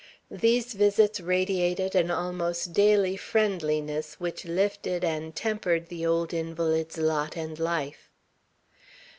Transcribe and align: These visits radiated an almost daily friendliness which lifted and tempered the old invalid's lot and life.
These 0.31 0.73
visits 0.73 1.19
radiated 1.21 1.93
an 1.93 2.09
almost 2.09 2.73
daily 2.73 3.15
friendliness 3.15 4.15
which 4.15 4.45
lifted 4.45 5.03
and 5.03 5.35
tempered 5.35 5.89
the 5.89 6.07
old 6.07 6.33
invalid's 6.33 6.97
lot 6.97 7.35
and 7.35 7.59
life. 7.59 8.09